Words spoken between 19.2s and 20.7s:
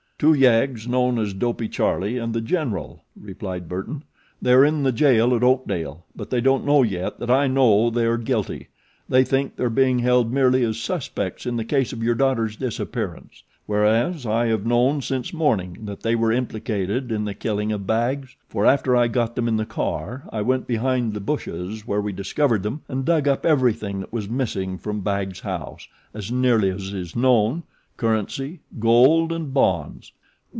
them in the car I went